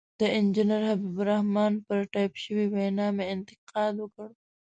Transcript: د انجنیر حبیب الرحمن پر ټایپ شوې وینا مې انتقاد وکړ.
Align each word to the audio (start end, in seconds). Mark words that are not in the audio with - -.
د 0.19 0.21
انجنیر 0.37 0.81
حبیب 0.89 1.15
الرحمن 1.21 1.73
پر 1.85 1.99
ټایپ 2.13 2.33
شوې 2.43 2.65
وینا 2.73 3.07
مې 3.15 3.25
انتقاد 3.35 3.93
وکړ. 3.99 4.27